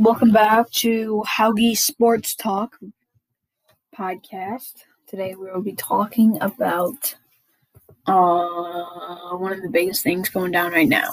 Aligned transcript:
Welcome 0.00 0.30
back 0.30 0.70
to 0.74 1.24
Haugie 1.26 1.74
Sports 1.74 2.36
Talk 2.36 2.78
podcast. 3.92 4.74
Today 5.08 5.34
we 5.34 5.50
will 5.50 5.60
be 5.60 5.72
talking 5.72 6.38
about 6.40 7.16
uh, 8.06 9.36
one 9.36 9.52
of 9.52 9.60
the 9.60 9.68
biggest 9.68 10.04
things 10.04 10.28
going 10.28 10.52
down 10.52 10.70
right 10.70 10.88
now 10.88 11.12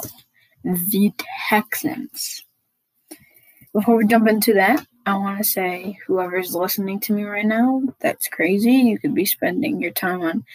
the 0.63 1.11
Texans. 1.49 2.43
Before 3.73 3.95
we 3.95 4.05
jump 4.05 4.27
into 4.27 4.53
that, 4.53 4.85
I 5.07 5.17
want 5.17 5.39
to 5.39 5.43
say 5.43 5.97
whoever's 6.05 6.53
listening 6.53 6.99
to 7.01 7.13
me 7.13 7.23
right 7.23 7.45
now, 7.45 7.81
that's 8.01 8.27
crazy. 8.27 8.71
You 8.71 8.99
could 8.99 9.15
be 9.15 9.25
spending 9.25 9.81
your 9.81 9.91
time 9.91 10.21
on 10.21 10.45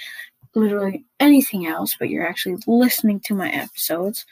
literally 0.55 1.05
anything 1.19 1.67
else, 1.67 1.97
but 1.99 2.11
you're 2.11 2.29
actually 2.29 2.59
listening 2.69 3.19
to 3.25 3.35
my 3.35 3.51
episodes, 3.51 4.25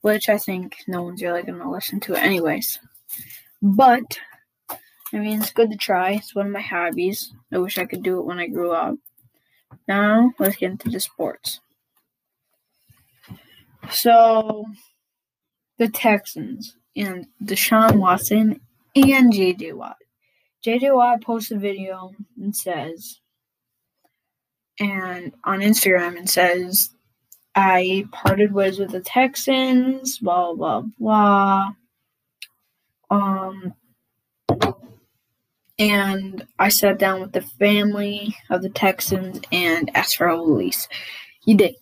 which 0.00 0.30
I 0.30 0.38
think 0.38 0.78
no 0.88 1.02
one's 1.02 1.22
really 1.22 1.42
going 1.42 1.60
to 1.60 1.70
listen 1.70 2.00
to 2.00 2.14
anyways. 2.14 2.78
But 3.62 4.18
I 5.12 5.18
mean, 5.18 5.40
it's 5.40 5.52
good 5.52 5.70
to 5.70 5.76
try. 5.76 6.12
It's 6.12 6.34
one 6.34 6.46
of 6.46 6.52
my 6.52 6.60
hobbies. 6.60 7.32
I 7.52 7.58
wish 7.58 7.78
I 7.78 7.84
could 7.84 8.02
do 8.02 8.18
it 8.18 8.26
when 8.26 8.38
I 8.38 8.46
grew 8.48 8.72
up. 8.72 8.96
Now, 9.86 10.32
let's 10.38 10.56
get 10.56 10.72
into 10.72 10.90
the 10.90 11.00
sports. 11.00 11.60
So, 13.90 14.64
the 15.78 15.88
Texans 15.88 16.76
and 16.96 17.26
Deshaun 17.42 17.96
Watson 17.96 18.60
and 18.94 19.32
JJ 19.32 19.74
Watt. 19.74 19.96
JJ 20.64 20.94
Watt 20.94 21.22
posts 21.22 21.50
a 21.50 21.56
video 21.56 22.12
and 22.40 22.54
says, 22.54 23.20
and 24.78 25.32
on 25.44 25.60
Instagram 25.60 26.16
and 26.16 26.28
says, 26.28 26.90
I 27.54 28.06
parted 28.12 28.52
ways 28.52 28.78
with 28.78 28.92
the 28.92 29.00
Texans, 29.00 30.18
blah, 30.18 30.54
blah, 30.54 30.84
blah. 30.98 31.72
Um, 33.12 33.74
and 35.78 36.46
I 36.58 36.70
sat 36.70 36.98
down 36.98 37.20
with 37.20 37.32
the 37.32 37.42
family 37.42 38.34
of 38.50 38.62
the 38.62 38.70
Texans 38.70 39.40
and 39.52 39.90
asked 39.94 40.16
for 40.16 40.28
a 40.28 40.36
release. 40.36 40.88
He 41.44 41.54
did. 41.54 41.74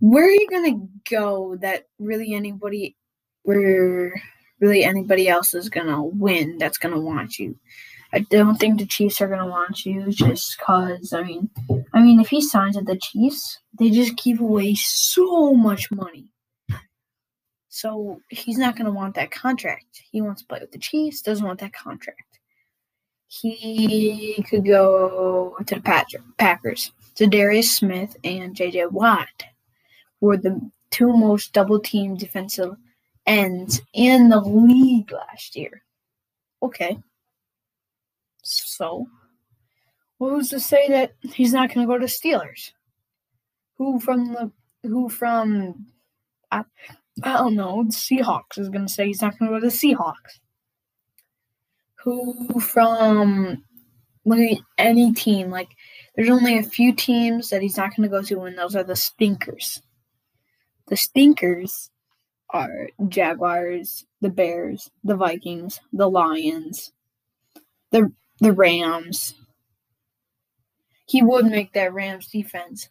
Where 0.00 0.24
are 0.24 0.30
you 0.30 0.48
gonna 0.50 0.86
go 1.10 1.56
that 1.56 1.84
really 1.98 2.34
anybody, 2.34 2.96
where 3.42 4.14
really 4.60 4.84
anybody 4.84 5.28
else 5.28 5.52
is 5.52 5.68
gonna 5.68 6.02
win? 6.02 6.56
That's 6.58 6.78
gonna 6.78 7.00
want 7.00 7.38
you. 7.38 7.58
I 8.14 8.20
don't 8.20 8.56
think 8.56 8.78
the 8.78 8.86
Chiefs 8.86 9.20
are 9.20 9.28
gonna 9.28 9.48
want 9.48 9.84
you 9.84 10.10
just 10.10 10.58
cause 10.58 11.12
I 11.12 11.24
mean, 11.24 11.50
I 11.92 12.00
mean 12.00 12.20
if 12.20 12.28
he 12.28 12.40
signs 12.40 12.76
with 12.76 12.86
the 12.86 12.96
Chiefs, 12.96 13.58
they 13.78 13.90
just 13.90 14.16
give 14.16 14.40
away 14.40 14.76
so 14.76 15.52
much 15.52 15.90
money. 15.90 16.32
So 17.68 18.20
he's 18.30 18.58
not 18.58 18.76
going 18.76 18.86
to 18.86 18.92
want 18.92 19.14
that 19.16 19.30
contract. 19.30 20.02
He 20.10 20.20
wants 20.20 20.42
to 20.42 20.48
play 20.48 20.60
with 20.60 20.72
the 20.72 20.78
Chiefs, 20.78 21.22
doesn't 21.22 21.46
want 21.46 21.60
that 21.60 21.72
contract. 21.72 22.38
He 23.26 24.42
could 24.48 24.64
go 24.64 25.54
to 25.66 25.74
the 25.74 25.80
Packers. 26.38 26.92
Za'Darius 27.14 27.64
Smith 27.64 28.16
and 28.24 28.56
JJ 28.56 28.90
Watt 28.90 29.44
were 30.20 30.38
the 30.38 30.70
two 30.90 31.12
most 31.12 31.52
double 31.52 31.78
team 31.78 32.16
defensive 32.16 32.74
ends 33.26 33.82
in 33.92 34.30
the 34.30 34.40
league 34.40 35.12
last 35.12 35.56
year. 35.56 35.82
Okay. 36.62 36.98
So, 38.42 39.06
who's 40.18 40.48
to 40.48 40.60
say 40.60 40.88
that 40.88 41.12
he's 41.22 41.52
not 41.52 41.72
going 41.72 41.86
to 41.86 41.92
go 41.92 41.98
to 41.98 42.06
Steelers? 42.06 42.72
Who 43.76 44.00
from 44.00 44.32
the 44.32 44.50
who 44.82 45.08
from 45.10 45.86
I 47.22 47.38
don't 47.38 47.54
know. 47.54 47.84
The 47.84 47.92
Seahawks 47.92 48.58
is 48.58 48.68
to 48.86 48.92
say 48.92 49.06
he's 49.06 49.22
not 49.22 49.36
to 49.48 49.48
go 49.48 49.60
to 49.60 49.66
the 49.66 49.72
Seahawks. 49.72 50.40
Who 52.04 52.60
from 52.60 53.64
like 54.24 54.58
any 54.76 55.12
team? 55.12 55.50
Like, 55.50 55.68
there's 56.14 56.30
only 56.30 56.58
a 56.58 56.62
few 56.62 56.94
teams 56.94 57.50
that 57.50 57.62
he's 57.62 57.76
not 57.76 57.94
to 58.08 58.10
go 58.10 58.22
to, 58.22 58.42
and 58.42 58.56
those 58.56 58.76
are 58.76 58.84
the 58.84 58.96
stinkers. 58.96 59.82
The 60.86 60.96
stinkers 60.96 61.90
are 62.50 62.88
Jaguars, 63.08 64.06
the 64.20 64.30
Bears, 64.30 64.90
the 65.04 65.16
Vikings, 65.16 65.80
the 65.92 66.08
Lions, 66.08 66.92
the 67.90 68.12
the 68.40 68.52
Rams. 68.52 69.34
He 71.06 71.22
would 71.22 71.46
make 71.46 71.72
that 71.72 71.92
Rams 71.92 72.28
defense 72.28 72.88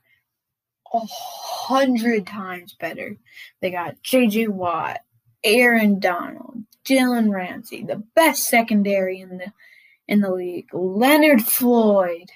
a 0.93 0.99
hundred 0.99 2.27
times 2.27 2.75
better. 2.79 3.17
They 3.61 3.71
got 3.71 4.01
J.J. 4.03 4.47
Watt, 4.47 4.99
Aaron 5.43 5.99
Donald, 5.99 6.63
Jalen 6.85 7.31
Ramsey, 7.31 7.83
the 7.83 8.03
best 8.15 8.47
secondary 8.47 9.19
in 9.19 9.37
the 9.37 9.51
in 10.07 10.21
the 10.21 10.31
league. 10.31 10.69
Leonard 10.73 11.43
Floyd. 11.43 12.29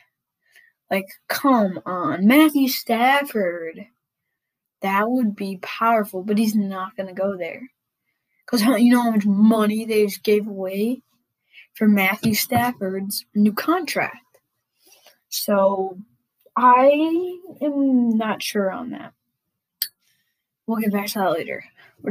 Like, 0.89 1.07
come 1.29 1.79
on. 1.85 2.27
Matthew 2.27 2.67
Stafford. 2.67 3.87
That 4.81 5.09
would 5.09 5.35
be 5.35 5.59
powerful, 5.61 6.23
but 6.23 6.39
he's 6.39 6.55
not 6.55 6.95
going 6.97 7.07
to 7.07 7.13
go 7.13 7.37
there. 7.37 7.69
Because 8.45 8.65
you 8.81 8.91
know 8.91 9.03
how 9.03 9.11
much 9.11 9.25
money 9.25 9.85
they 9.85 10.05
just 10.05 10.23
gave 10.23 10.47
away 10.47 11.03
for 11.73 11.87
Matthew 11.87 12.33
Stafford's 12.33 13.25
new 13.35 13.53
contract. 13.53 14.17
So 15.29 15.99
I 16.55 17.39
am 17.61 18.09
not 18.17 18.41
sure 18.41 18.71
on 18.71 18.91
that. 18.91 19.13
We'll 20.67 20.79
get 20.79 20.91
back 20.91 21.07
to 21.07 21.19
that 21.19 21.31
later. 21.31 21.63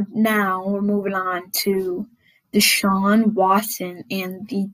Now 0.09 0.65
we're 0.67 0.81
moving 0.81 1.13
on 1.13 1.51
to 1.63 2.07
Deshaun 2.53 3.33
Watson 3.33 4.03
and 4.09 4.47
the 4.47 4.69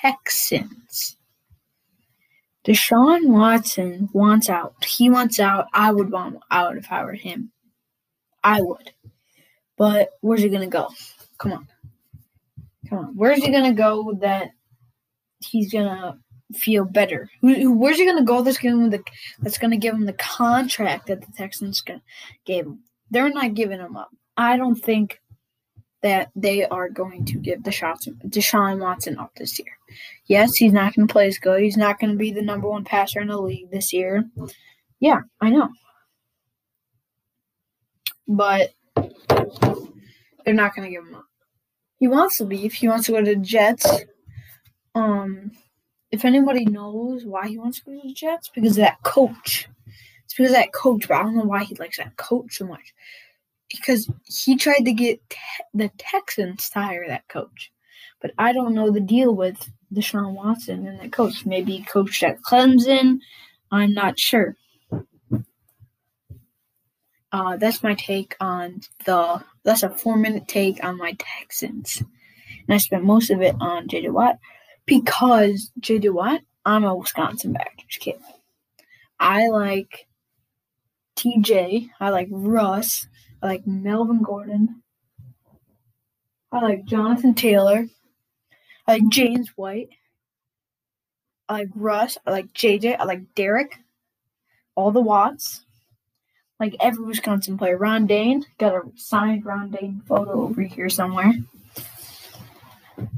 Texans. 0.00 1.16
Deshaun 2.64 3.28
Watson 3.28 4.08
wants 4.12 4.48
out. 4.48 4.84
He 4.84 5.10
wants 5.10 5.40
out. 5.40 5.66
I 5.72 5.92
would 5.92 6.10
want 6.10 6.38
out 6.50 6.76
if 6.76 6.90
I 6.90 7.04
were 7.04 7.14
him. 7.14 7.50
I 8.44 8.60
would. 8.60 8.92
But 9.76 10.10
where's 10.20 10.42
he 10.42 10.48
gonna 10.48 10.66
go? 10.66 10.88
Come 11.38 11.52
on. 11.52 11.68
Come 12.88 12.98
on. 12.98 13.16
Where's 13.16 13.42
he 13.42 13.50
gonna 13.50 13.72
go 13.72 14.14
that 14.20 14.50
he's 15.40 15.72
gonna 15.72 16.18
feel 16.54 16.84
better? 16.84 17.28
where's 17.42 17.98
he 17.98 18.06
gonna 18.06 18.24
go? 18.24 18.42
That's 18.42 18.58
gonna 18.58 18.90
the 18.90 19.02
that's 19.40 19.58
gonna 19.58 19.76
give 19.76 19.94
him 19.94 20.06
the 20.06 20.12
contract 20.14 21.06
that 21.06 21.20
the 21.20 21.32
Texans 21.36 21.82
gave 22.44 22.66
him. 22.66 22.80
They're 23.10 23.30
not 23.30 23.54
giving 23.54 23.80
him 23.80 23.96
up. 23.96 24.10
I 24.36 24.56
don't 24.56 24.76
think 24.76 25.20
that 26.02 26.30
they 26.34 26.64
are 26.64 26.88
going 26.88 27.24
to 27.24 27.38
give 27.38 27.62
the 27.62 27.70
Deshaun, 27.70 27.96
Deshaun 28.28 28.80
Watson 28.80 29.18
up 29.18 29.32
this 29.36 29.58
year. 29.58 29.68
Yes, 30.26 30.56
he's 30.56 30.72
not 30.72 30.94
going 30.94 31.06
to 31.06 31.12
play 31.12 31.28
as 31.28 31.38
good. 31.38 31.62
He's 31.62 31.76
not 31.76 32.00
going 32.00 32.10
to 32.10 32.18
be 32.18 32.32
the 32.32 32.42
number 32.42 32.68
one 32.68 32.84
passer 32.84 33.20
in 33.20 33.28
the 33.28 33.38
league 33.38 33.70
this 33.70 33.92
year. 33.92 34.24
Yeah, 34.98 35.20
I 35.40 35.50
know. 35.50 35.68
But 38.26 38.70
they're 40.44 40.54
not 40.54 40.74
going 40.74 40.88
to 40.88 40.94
give 40.94 41.06
him 41.06 41.14
up. 41.14 41.26
He 41.98 42.08
wants 42.08 42.38
to 42.38 42.44
leave. 42.44 42.72
He 42.72 42.88
wants 42.88 43.06
to 43.06 43.12
go 43.12 43.22
to 43.22 43.34
the 43.34 43.36
Jets. 43.36 43.86
Um, 44.94 45.52
if 46.12 46.26
anybody 46.26 46.66
knows 46.66 47.24
why 47.24 47.48
he 47.48 47.58
wants 47.58 47.78
to 47.78 47.84
go 47.86 48.00
to 48.00 48.08
the 48.08 48.14
Jets, 48.14 48.50
because 48.54 48.72
of 48.72 48.84
that 48.84 49.02
coach. 49.02 49.66
It's 50.24 50.34
because 50.34 50.52
of 50.52 50.58
that 50.58 50.72
coach, 50.72 51.08
but 51.08 51.16
I 51.16 51.22
don't 51.22 51.36
know 51.36 51.44
why 51.44 51.64
he 51.64 51.74
likes 51.76 51.96
that 51.96 52.16
coach 52.16 52.58
so 52.58 52.66
much. 52.66 52.94
Because 53.70 54.08
he 54.26 54.56
tried 54.56 54.84
to 54.84 54.92
get 54.92 55.18
te- 55.30 55.38
the 55.72 55.90
Texans 55.96 56.68
to 56.70 56.80
hire 56.80 57.08
that 57.08 57.26
coach. 57.28 57.72
But 58.20 58.32
I 58.38 58.52
don't 58.52 58.74
know 58.74 58.90
the 58.90 59.00
deal 59.00 59.34
with 59.34 59.70
Deshaun 59.92 60.34
Watson 60.34 60.86
and 60.86 61.00
that 61.00 61.12
coach. 61.12 61.46
Maybe 61.46 61.78
he 61.78 61.82
coached 61.82 62.22
at 62.22 62.42
Clemson. 62.42 63.18
I'm 63.70 63.94
not 63.94 64.18
sure. 64.18 64.54
Uh, 67.32 67.56
that's 67.56 67.82
my 67.82 67.94
take 67.94 68.36
on 68.38 68.82
the. 69.06 69.42
That's 69.64 69.82
a 69.82 69.88
four 69.88 70.18
minute 70.18 70.46
take 70.46 70.84
on 70.84 70.98
my 70.98 71.16
Texans. 71.18 72.02
And 72.68 72.74
I 72.74 72.76
spent 72.76 73.04
most 73.04 73.30
of 73.30 73.40
it 73.40 73.54
on 73.58 73.88
JJ 73.88 74.10
Watt 74.10 74.38
because 74.86 75.70
JJ 75.80 76.12
Watt, 76.12 76.40
I'm 76.64 76.84
a 76.84 76.94
Wisconsin 76.94 77.52
Badgers 77.52 77.98
kid. 77.98 78.16
I 79.18 79.48
like 79.48 80.06
TJ. 81.16 81.90
I 82.00 82.10
like 82.10 82.28
Russ. 82.30 83.06
I 83.42 83.46
like 83.46 83.66
Melvin 83.66 84.22
Gordon. 84.22 84.82
I 86.50 86.60
like 86.60 86.84
Jonathan 86.84 87.34
Taylor. 87.34 87.86
I 88.86 88.92
like 88.92 89.08
James 89.08 89.50
White. 89.56 89.90
I 91.48 91.52
like 91.54 91.68
Russ. 91.74 92.18
I 92.26 92.30
like 92.30 92.52
JJ. 92.52 92.96
I 92.98 93.04
like 93.04 93.34
Derek. 93.34 93.78
All 94.74 94.90
the 94.90 95.00
Watts. 95.00 95.64
Like 96.60 96.76
every 96.80 97.04
Wisconsin 97.04 97.58
player. 97.58 97.76
Ron 97.76 98.06
Dayne. 98.06 98.44
Got 98.58 98.74
a 98.74 98.82
signed 98.96 99.44
Ron 99.44 99.70
Dayne 99.70 100.02
photo 100.06 100.42
over 100.42 100.62
here 100.62 100.88
somewhere. 100.88 101.32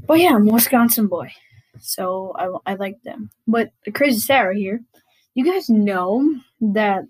But 0.07 0.19
yeah, 0.19 0.35
I'm 0.35 0.47
a 0.47 0.53
Wisconsin 0.53 1.07
boy 1.07 1.31
so 1.79 2.33
I, 2.65 2.71
I 2.71 2.75
like 2.75 3.01
them. 3.03 3.29
But 3.47 3.71
crazy 3.93 4.19
Sarah 4.19 4.55
here, 4.55 4.81
you 5.33 5.45
guys 5.45 5.69
know 5.69 6.35
that 6.61 7.03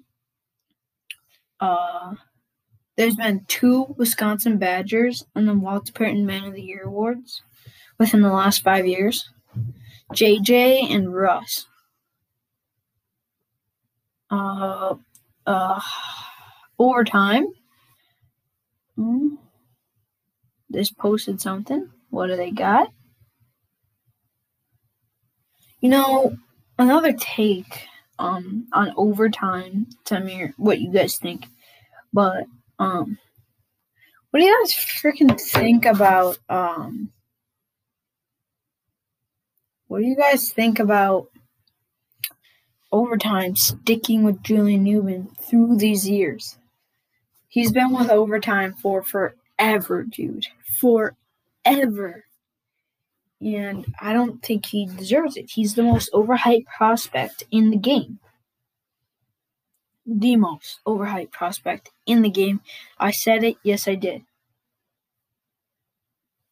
uh, 1.59 2.13
there's 2.97 3.15
been 3.15 3.45
two 3.47 3.94
Wisconsin 3.97 4.57
Badgers 4.57 5.23
on 5.35 5.45
the 5.45 5.53
Walter 5.53 5.91
Payton 5.91 6.25
Man 6.25 6.45
of 6.45 6.53
the 6.53 6.62
Year 6.62 6.83
awards. 6.83 7.41
within 7.97 8.21
the 8.21 8.31
last 8.31 8.63
five 8.63 8.85
years? 8.85 9.29
JJ 10.13 10.94
and 10.94 11.13
Russ. 11.13 11.65
Uh, 14.29 14.95
uh, 15.45 15.81
overtime. 16.79 17.47
Hmm. 18.95 19.35
This 20.69 20.91
posted 20.91 21.41
something. 21.41 21.89
What 22.09 22.27
do 22.27 22.35
they 22.35 22.51
got? 22.51 22.91
You 25.85 25.91
know, 25.91 26.35
another 26.79 27.13
take 27.13 27.85
um 28.17 28.67
on 28.73 28.91
overtime. 28.97 29.85
Tell 30.03 30.19
me 30.19 30.51
what 30.57 30.81
you 30.81 30.91
guys 30.91 31.17
think. 31.17 31.45
But 32.11 32.47
um 32.79 33.19
what 34.31 34.39
do 34.39 34.47
you 34.47 34.59
guys 34.63 34.73
freaking 34.73 35.39
think 35.39 35.85
about 35.85 36.39
um 36.49 37.11
what 39.85 39.99
do 39.99 40.05
you 40.05 40.15
guys 40.15 40.49
think 40.49 40.79
about 40.79 41.27
overtime 42.91 43.55
sticking 43.55 44.23
with 44.23 44.41
Julian 44.41 44.83
Newman 44.83 45.27
through 45.39 45.77
these 45.77 46.09
years? 46.09 46.57
He's 47.47 47.71
been 47.71 47.93
with 47.93 48.09
overtime 48.09 48.73
for 48.73 49.03
forever, 49.03 50.01
dude. 50.01 50.47
Forever. 50.79 52.25
And 53.45 53.86
I 54.01 54.12
don't 54.12 54.42
think 54.42 54.65
he 54.65 54.88
deserves 54.88 55.38
it. 55.38 55.51
He's 55.51 55.75
the 55.75 55.83
most 55.83 56.12
overhyped 56.13 56.65
prospect 56.65 57.44
in 57.51 57.69
the 57.69 57.77
game. 57.77 58.18
The 60.07 60.36
most 60.36 60.80
overhyped 60.88 61.31
prospect 61.31 61.92
in 62.07 62.24
the 62.24 62.30
game. 62.31 62.62
I 62.97 63.12
said 63.12 63.44
it. 63.44 63.57
Yes, 63.62 63.88
I 63.88 63.94
did. 63.94 64.24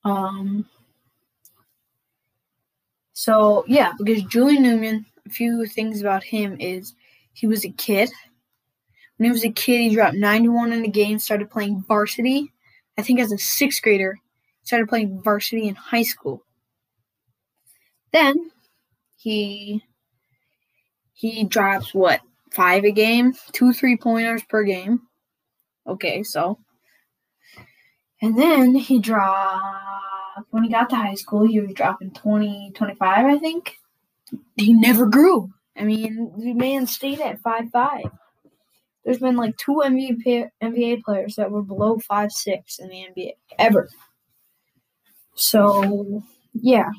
Um. 0.04 0.70
So 3.14 3.66
yeah, 3.68 3.94
because 3.98 4.22
Julian 4.24 4.62
Newman, 4.62 5.08
a 5.26 5.30
few 5.32 5.66
things 5.66 6.00
about 6.00 6.24
him 6.24 6.58
is 6.60 6.94
he 7.34 7.48
was 7.48 7.66
a 7.66 7.70
kid. 7.70 8.12
When 9.18 9.26
he 9.26 9.32
was 9.32 9.44
a 9.44 9.52
kid, 9.52 9.80
he 9.80 9.96
dropped 9.96 10.16
91 10.16 10.74
in 10.74 10.84
the 10.84 10.90
game, 10.90 11.18
started 11.18 11.50
playing 11.50 11.84
varsity. 11.88 12.54
I 13.00 13.02
think 13.02 13.20
as 13.20 13.32
a 13.32 13.38
sixth 13.40 13.82
grader, 13.82 14.20
started 14.62 14.90
playing 14.90 15.24
varsity 15.24 15.68
in 15.68 15.74
high 15.74 16.04
school. 16.04 16.44
Then 18.14 18.52
he 19.18 19.84
he 21.14 21.44
drops 21.44 21.94
what 21.94 22.22
five 22.52 22.86
a 22.86 22.92
game, 22.92 23.34
two 23.52 23.74
three 23.74 23.98
pointers 23.98 24.44
per 24.48 24.64
game. 24.64 25.02
Okay, 25.88 26.24
so 26.24 26.60
and 28.22 28.38
then 28.38 28.76
he 28.76 29.00
dropped 29.00 29.62
when 30.50 30.64
he 30.64 30.70
got 30.70 30.90
to 30.90 30.96
high 30.96 31.16
school, 31.16 31.46
he 31.48 31.60
was 31.60 31.74
dropping 31.74 32.12
20, 32.12 32.72
25, 32.74 33.26
I 33.26 33.38
think. 33.38 33.78
He 34.56 34.74
never 34.74 35.06
grew. 35.06 35.50
I 35.78 35.84
mean, 35.84 36.32
the 36.38 36.54
man 36.54 36.88
stayed 36.88 37.20
at 37.20 37.40
five 37.42 37.70
five. 37.72 38.06
There's 39.04 39.20
been 39.20 39.36
like 39.36 39.58
two 39.58 39.82
NBA 39.84 40.50
NBA 40.62 41.04
players 41.04 41.36
that 41.36 41.52
were 41.52 41.62
below 41.62 42.00
five 42.00 42.32
six 42.32 42.80
in 42.80 42.90
the 42.90 43.06
NBA 43.16 43.32
ever. 43.60 43.90
So 45.36 46.24
yeah, 46.54 46.90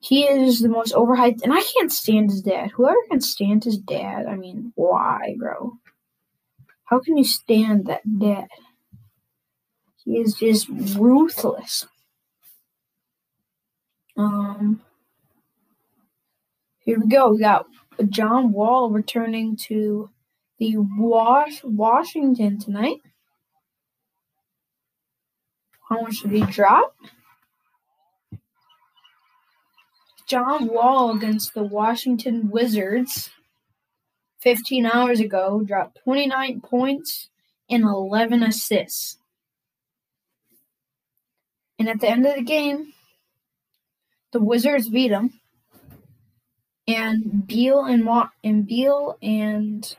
he 0.00 0.24
is 0.24 0.60
the 0.60 0.68
most 0.68 0.94
overhyped, 0.94 1.42
and 1.42 1.52
I 1.52 1.62
can't 1.62 1.92
stand 1.92 2.30
his 2.30 2.42
dad. 2.42 2.70
Whoever 2.72 2.96
can 3.10 3.20
stand 3.20 3.64
his 3.64 3.78
dad, 3.78 4.26
I 4.26 4.36
mean, 4.36 4.72
why, 4.74 5.34
bro? 5.38 5.72
How 6.84 7.00
can 7.00 7.16
you 7.16 7.24
stand 7.24 7.86
that 7.86 8.02
dad? 8.18 8.48
He 10.04 10.18
is 10.18 10.34
just 10.34 10.68
ruthless. 10.68 11.86
Um, 14.16 14.80
here 16.78 17.00
we 17.00 17.08
go. 17.08 17.32
We 17.32 17.40
got 17.40 17.66
John 18.08 18.52
Wall 18.52 18.90
returning 18.90 19.56
to 19.68 20.10
the 20.58 20.76
Was- 20.76 21.60
Washington 21.64 22.58
tonight. 22.58 23.00
How 25.88 26.02
much 26.02 26.20
did 26.20 26.32
he 26.32 26.42
drop? 26.42 26.94
John 30.26 30.66
Wall 30.66 31.14
against 31.14 31.54
the 31.54 31.62
Washington 31.62 32.50
Wizards 32.50 33.30
15 34.40 34.86
hours 34.86 35.20
ago 35.20 35.62
dropped 35.64 35.98
29 36.02 36.60
points 36.60 37.28
and 37.70 37.84
11 37.84 38.42
assists. 38.42 39.18
And 41.78 41.88
at 41.88 42.00
the 42.00 42.08
end 42.08 42.26
of 42.26 42.34
the 42.34 42.42
game, 42.42 42.92
the 44.32 44.40
Wizards 44.40 44.88
beat 44.88 45.08
them. 45.08 45.40
And 46.88 47.46
Beal 47.46 47.84
and 47.84 48.04
Wa- 48.04 48.30
and 48.42 48.66
Beal 48.66 49.18
and 49.22 49.96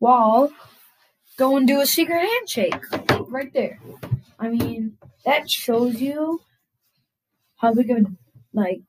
Wall 0.00 0.50
go 1.36 1.56
and 1.56 1.66
do 1.66 1.80
a 1.80 1.86
secret 1.86 2.26
handshake 2.26 2.82
right 3.28 3.52
there. 3.52 3.78
I 4.38 4.48
mean, 4.48 4.96
that 5.24 5.50
shows 5.50 6.00
you 6.00 6.40
how 7.56 7.74
big 7.74 7.90
of 7.90 8.06
like 8.52 8.82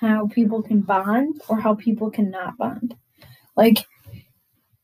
how 0.00 0.26
people 0.28 0.62
can 0.62 0.80
bond 0.80 1.40
or 1.48 1.60
how 1.60 1.74
people 1.74 2.10
cannot 2.10 2.56
bond. 2.56 2.96
Like, 3.54 3.84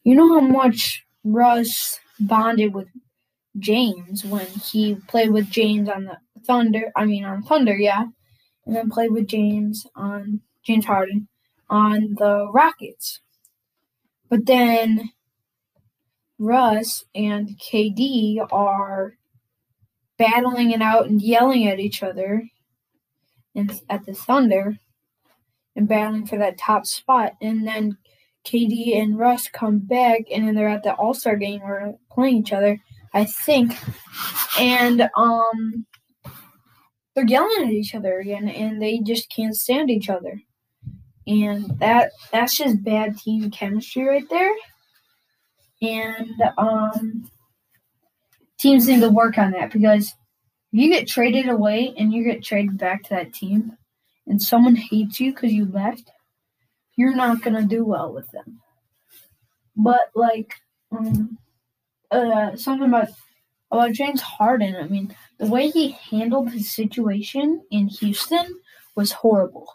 you 0.05 0.15
know 0.15 0.41
how 0.41 0.47
much 0.47 1.05
Russ 1.25 1.99
bonded 2.21 2.75
with 2.75 2.89
James 3.59 4.25
when 4.27 4.47
he 4.47 4.97
played 5.09 5.31
with 5.31 5.49
James 5.49 5.89
on 5.89 6.05
the 6.05 6.19
Thunder. 6.47 6.93
I 6.95 7.07
mean, 7.07 7.25
on 7.25 7.43
Thunder, 7.43 7.75
yeah, 7.75 8.05
and 8.67 8.77
then 8.77 8.91
played 8.91 9.11
with 9.11 9.27
James 9.27 9.87
on 9.97 10.41
James 10.63 10.85
Harden 10.85 11.29
on 11.71 12.15
the 12.19 12.49
Rockets. 12.53 13.21
But 14.29 14.45
then 14.45 15.11
Russ 16.39 17.05
and 17.15 17.59
KD 17.59 18.47
are 18.53 19.15
battling 20.19 20.73
it 20.73 20.83
out 20.83 21.07
and 21.07 21.23
yelling 21.23 21.67
at 21.67 21.81
each 21.81 22.03
other 22.03 22.43
and 23.55 23.81
at 23.89 24.05
the 24.05 24.13
Thunder 24.13 24.77
and 25.77 25.87
battling 25.87 26.27
for 26.27 26.39
that 26.39 26.59
top 26.59 26.87
spot. 26.87 27.35
And 27.41 27.67
then 27.67 27.97
KD 28.45 29.01
and 29.01 29.19
Russ 29.19 29.49
come 29.49 29.79
back, 29.79 30.23
and 30.33 30.47
then 30.47 30.55
they're 30.55 30.69
at 30.69 30.83
the 30.83 30.95
All 30.95 31.15
Star 31.15 31.37
game 31.37 31.63
or 31.63 31.95
playing 32.11 32.39
each 32.39 32.53
other, 32.53 32.79
I 33.13 33.25
think. 33.25 33.77
And 34.59 35.09
um, 35.17 35.87
they're 37.15 37.27
yelling 37.27 37.67
at 37.67 37.73
each 37.73 37.95
other 37.95 38.19
again, 38.19 38.49
and 38.49 38.81
they 38.81 39.01
just 39.01 39.31
can't 39.31 39.57
stand 39.57 39.91
each 39.91 40.09
other. 40.09 40.41
And 41.27 41.79
that 41.81 42.13
that's 42.31 42.57
just 42.57 42.85
bad 42.85 43.19
team 43.19 43.51
chemistry 43.51 44.05
right 44.05 44.29
there. 44.31 44.55
And 45.83 46.43
um, 46.57 47.31
teams 48.59 48.89
need 48.89 49.01
to 49.01 49.11
work 49.11 49.39
on 49.39 49.51
that 49.53 49.73
because 49.73 50.15
you 50.73 50.89
get 50.89 51.09
traded 51.09 51.49
away 51.49 51.95
and 51.97 52.13
you 52.13 52.23
get 52.23 52.45
traded 52.45 52.79
back 52.79 53.03
to 53.05 53.11
that 53.11 53.33
team, 53.33 53.77
and 54.27 54.41
someone 54.41 54.77
hates 54.77 55.21
you 55.21 55.33
because 55.33 55.53
you 55.53 55.67
left, 55.67 56.11
you're 56.97 57.15
not 57.15 57.43
gonna 57.43 57.65
do 57.65 57.85
well 57.85 58.13
with 58.13 58.31
them. 58.33 58.61
But 59.77 60.11
like, 60.15 60.55
um, 60.91 61.39
uh, 62.11 62.57
something 62.57 62.89
about 62.89 63.09
about 63.71 63.93
James 63.93 64.21
Harden. 64.21 64.77
I 64.77 64.87
mean, 64.89 65.15
the 65.39 65.47
way 65.47 65.69
he 65.69 65.91
handled 65.91 66.51
his 66.53 66.73
situation 66.75 67.63
in 67.71 67.89
Houston 67.89 68.61
was 68.95 69.13
horrible. 69.13 69.67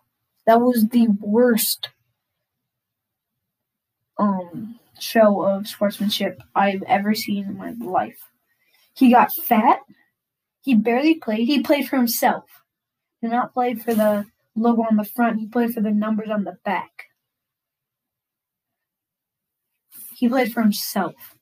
That 0.48 0.62
was 0.62 0.88
the 0.90 1.08
worst 1.20 1.90
um 4.18 4.80
show 5.00 5.42
of 5.42 5.68
sportsmanship 5.68 6.42
I've 6.56 6.84
ever 6.84 7.16
seen 7.16 7.46
in 7.46 7.58
my 7.58 7.74
life. 7.80 8.20
He 8.94 9.12
got 9.12 9.34
fat. 9.34 9.80
He 10.62 10.76
barely 10.76 11.16
played. 11.16 11.48
He 11.48 11.62
played 11.62 11.88
for 11.88 11.98
himself. 11.98 12.46
Did 13.22 13.32
not 13.32 13.54
play 13.54 13.74
for 13.76 13.94
the 13.96 14.26
logo 14.56 14.84
on 14.84 14.98
the 14.98 15.04
front. 15.04 15.40
He 15.40 15.48
played 15.48 15.74
for 15.74 15.82
the 15.82 15.92
numbers 15.92 16.30
on 16.30 16.44
the 16.44 16.58
back. 16.64 17.06
He 20.16 20.30
played 20.30 20.54
for 20.54 20.62
himself. 20.62 21.36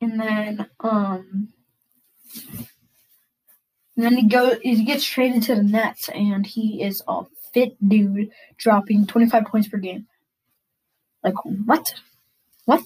And 0.00 0.18
then 0.20 0.66
um 0.80 1.52
and 3.96 4.04
then 4.06 4.16
he 4.16 4.26
goes 4.26 4.58
he 4.62 4.84
gets 4.84 5.04
traded 5.04 5.44
to 5.44 5.54
the 5.54 5.62
Nets 5.62 6.08
and 6.08 6.46
he 6.46 6.82
is 6.82 7.02
a 7.06 7.22
fit 7.52 7.76
dude 7.86 8.30
dropping 8.56 9.06
25 9.06 9.44
points 9.44 9.68
per 9.68 9.76
game. 9.76 10.06
Like 11.22 11.34
what? 11.44 11.94
What? 12.64 12.82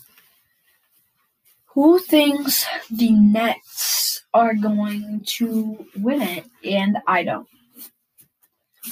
Who 1.69 1.99
thinks 1.99 2.67
the 2.91 3.13
Nets 3.13 4.25
are 4.35 4.55
going 4.55 5.23
to 5.27 5.87
win 5.97 6.23
it 6.23 6.47
and 6.65 6.99
I 7.07 7.23
don't. 7.23 7.49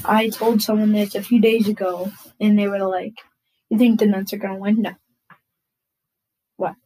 I 0.04 0.28
told 0.28 0.62
someone 0.62 0.92
this 0.92 1.14
a 1.14 1.22
few 1.22 1.40
days 1.40 1.68
ago, 1.68 2.10
and 2.40 2.58
they 2.58 2.68
were 2.68 2.86
like, 2.86 3.14
"You 3.70 3.78
think 3.78 4.00
the 4.00 4.06
Nets 4.06 4.32
are 4.32 4.38
gonna 4.38 4.58
win?" 4.58 4.82
No. 4.82 4.94
What? 6.56 6.76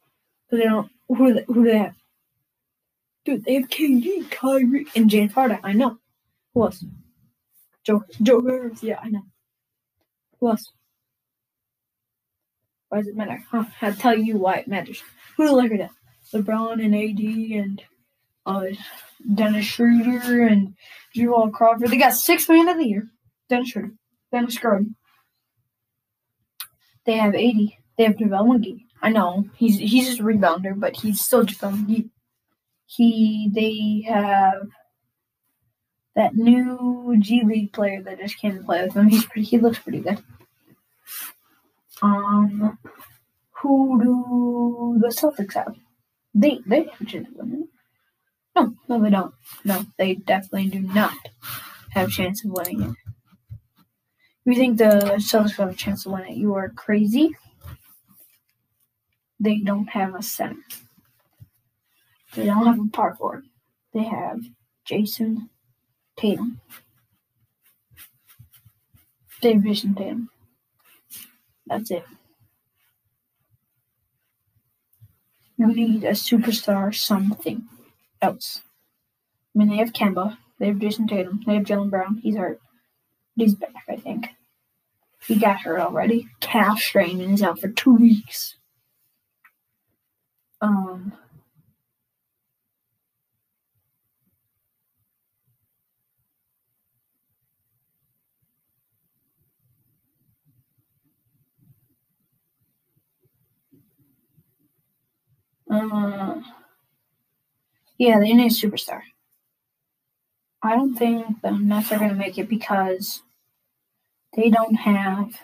They 0.50 0.64
don't. 0.64 0.90
Who 1.08 1.34
they, 1.34 1.44
who 1.44 1.54
do 1.54 1.64
they 1.64 1.78
have? 1.78 1.94
Dude, 3.24 3.44
they 3.44 3.54
have 3.54 3.68
KD, 3.68 4.30
Kyrie, 4.30 4.86
and 4.96 5.10
James 5.10 5.32
Harden. 5.32 5.60
I 5.62 5.72
know. 5.72 5.98
Who 6.54 6.64
else? 6.64 6.84
Joe 7.84 8.04
Joe 8.22 8.42
Harris. 8.42 8.82
Yeah, 8.82 8.98
I 9.02 9.08
know. 9.08 9.22
Who 10.40 10.48
else? 10.50 10.72
Why 12.88 12.98
does 12.98 13.08
it 13.08 13.16
matter? 13.16 13.44
Huh? 13.50 13.64
I'll 13.82 13.94
tell 13.94 14.16
you 14.16 14.38
why 14.38 14.56
it 14.56 14.68
matters. 14.68 15.02
Who's 15.36 15.50
the 15.50 15.56
Lakers 15.56 15.80
at? 15.80 15.90
LeBron 16.32 16.84
and 16.84 16.94
AD 16.94 17.58
and 17.58 17.82
uh, 18.48 18.64
Dennis 19.34 19.66
Schroeder 19.66 20.46
and 20.46 20.74
Jamal 21.14 21.50
Crawford. 21.50 21.90
They 21.90 21.98
got 21.98 22.14
six 22.14 22.48
man 22.48 22.68
of 22.68 22.78
the 22.78 22.86
year. 22.86 23.06
Dennis 23.48 23.70
Schroeder. 23.70 23.92
Dennis 24.32 24.54
Schroeder. 24.54 24.86
They 27.04 27.16
have 27.16 27.34
80. 27.34 27.78
They 27.96 28.04
have 28.04 28.16
JaVale 28.16 28.58
McGee. 28.58 28.84
I 29.00 29.10
know 29.10 29.44
he's 29.56 29.78
he's 29.78 30.08
just 30.08 30.20
a 30.20 30.24
rebounder, 30.24 30.78
but 30.78 30.96
he's 30.96 31.20
still 31.20 31.44
JaVale 31.44 31.86
McGee. 31.86 32.10
He 32.86 33.50
they 33.52 34.10
have 34.10 34.68
that 36.16 36.34
new 36.34 37.16
G 37.20 37.42
League 37.44 37.72
player 37.72 38.02
that 38.02 38.18
just 38.18 38.38
came 38.38 38.56
to 38.56 38.64
play 38.64 38.82
with 38.82 38.94
him. 38.94 39.08
He's 39.08 39.24
pretty. 39.24 39.44
He 39.44 39.58
looks 39.58 39.78
pretty 39.78 40.00
good. 40.00 40.22
Um, 42.02 42.78
who 43.52 44.00
do 44.02 44.98
the 45.00 45.08
Celtics 45.08 45.54
have? 45.54 45.76
They 46.34 46.60
they 46.66 46.84
have 46.84 47.26
winning. 47.34 47.68
No, 48.58 48.74
no, 48.88 49.00
they 49.02 49.10
don't. 49.10 49.34
No, 49.64 49.86
they 49.98 50.14
definitely 50.16 50.68
do 50.68 50.80
not 50.80 51.14
have 51.90 52.08
a 52.08 52.10
chance 52.10 52.44
of 52.44 52.50
winning 52.50 52.82
it. 52.82 52.96
You 54.44 54.54
think 54.54 54.78
the 54.78 55.16
Celtics 55.18 55.56
have 55.58 55.70
a 55.70 55.74
chance 55.74 56.02
to 56.04 56.10
win 56.10 56.24
it, 56.26 56.36
you 56.36 56.54
are 56.54 56.70
crazy. 56.70 57.36
They 59.38 59.58
don't 59.58 59.88
have 59.90 60.14
a 60.14 60.22
center. 60.22 60.62
They 62.34 62.46
don't 62.46 62.66
have 62.66 62.80
a 62.80 62.90
power 62.90 63.14
forward. 63.14 63.46
They 63.94 64.04
have 64.04 64.40
Jayson 64.84 65.50
Tatum. 66.16 66.60
Dave 69.40 69.62
Jayson 69.62 69.94
Tatum. 69.96 70.30
That's 71.66 71.90
it. 71.90 72.04
You 75.56 75.68
need 75.68 76.04
a 76.04 76.12
superstar 76.12 76.94
something 76.94 77.68
else. 78.22 78.60
I 79.54 79.58
mean, 79.58 79.68
they 79.68 79.76
have 79.76 79.92
Kemba, 79.92 80.38
they 80.58 80.66
have 80.68 80.76
Jayson 80.78 81.08
Tatum, 81.08 81.42
they 81.46 81.54
have 81.54 81.64
Jaylen 81.64 81.90
Brown. 81.90 82.18
He's 82.22 82.36
hurt. 82.36 82.60
But 83.36 83.44
He's 83.44 83.54
back, 83.54 83.84
I 83.88 83.96
think. 83.96 84.28
He 85.26 85.36
got 85.36 85.60
hurt 85.60 85.80
already. 85.80 86.28
Calf 86.40 86.80
strain 86.80 87.20
and 87.20 87.30
he's 87.30 87.42
out 87.42 87.60
for 87.60 87.68
two 87.68 87.94
weeks. 87.94 88.56
Um. 90.60 91.12
Uh, 105.70 106.40
yeah, 107.98 108.20
they 108.20 108.32
need 108.32 108.52
a 108.52 108.54
superstar. 108.54 109.02
I 110.62 110.74
don't 110.74 110.94
think 110.94 111.42
the 111.42 111.50
Nets 111.50 111.92
are 111.92 111.98
going 111.98 112.10
to 112.10 112.16
make 112.16 112.38
it 112.38 112.48
because 112.48 113.22
they 114.34 114.50
don't 114.50 114.74
have 114.74 115.40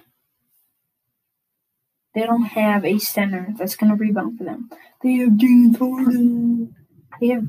they 2.15 2.23
don't 2.23 2.45
have 2.45 2.85
a 2.85 2.99
center 2.99 3.53
that's 3.59 3.75
going 3.75 3.91
to 3.91 3.97
rebound 3.97 4.39
for 4.39 4.45
them. 4.45 4.71
They 5.03 5.15
have 5.15 5.37
James 5.37 5.77
Harden. 5.79 6.75
They 7.21 7.29
have 7.29 7.47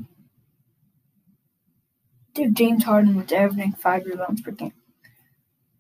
they 2.33 2.43
have 2.43 2.53
James 2.53 2.83
Harden 2.83 3.17
that's 3.17 3.31
averaging 3.31 3.74
five 3.74 4.05
rebounds 4.05 4.41
per 4.41 4.51
game. 4.51 4.74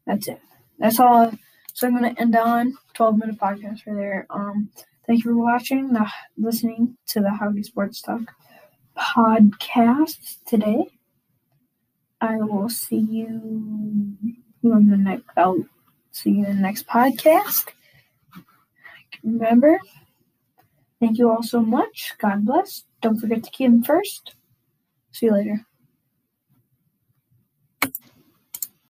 That's 0.05 0.27
it. 0.27 0.39
That's 0.77 0.99
all. 0.99 1.31
So 1.73 1.87
I'm 1.87 1.97
going 1.97 2.15
to 2.15 2.21
end 2.21 2.35
on 2.35 2.77
12 2.93 3.17
minute 3.17 3.39
podcast 3.39 3.85
right 3.85 3.95
there. 3.95 4.27
Um, 4.29 4.69
thank 5.05 5.25
you 5.25 5.31
for 5.31 5.37
watching, 5.37 5.91
the, 5.91 6.07
listening 6.37 6.95
to 7.07 7.19
the 7.19 7.31
Howdy 7.31 7.63
Sports 7.63 8.01
Talk 8.01 8.21
podcast 8.97 10.37
today. 10.45 10.87
I 12.21 12.37
will 12.37 12.69
see 12.69 12.97
you 12.97 14.17
on 14.63 14.87
the 14.89 14.97
next. 14.97 15.25
I'll 15.37 15.65
see 16.11 16.31
you 16.31 16.45
in 16.45 16.55
the 16.55 16.61
next 16.61 16.87
podcast. 16.87 17.67
Remember, 19.23 19.79
thank 20.99 21.17
you 21.17 21.29
all 21.29 21.43
so 21.43 21.61
much. 21.61 22.13
God 22.19 22.45
bless. 22.45 22.83
Don't 23.01 23.17
forget 23.17 23.43
to 23.43 23.51
keep 23.51 23.69
them 23.69 23.83
first. 23.83 24.33
See 25.11 25.27
you 25.27 25.33
later. 25.33 25.65